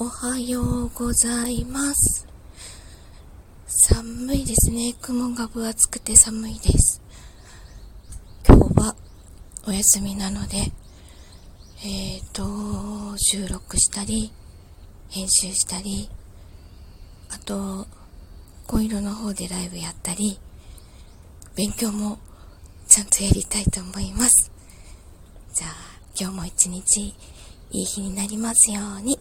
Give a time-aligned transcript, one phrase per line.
[0.00, 2.28] おはようございます。
[3.66, 4.94] 寒いですね。
[5.02, 7.02] 雲が分厚くて寒いです。
[8.46, 8.94] 今日は
[9.66, 10.58] お休みなので、
[11.84, 14.32] えっ、ー、と、収録したり、
[15.08, 16.08] 編集したり、
[17.30, 17.88] あと、
[18.68, 20.38] 紺色の方でライブやったり、
[21.56, 22.20] 勉強も
[22.86, 24.52] ちゃんとやりたいと思います。
[25.52, 25.70] じゃあ、
[26.16, 27.00] 今日も一日
[27.72, 29.18] いい日になりますように。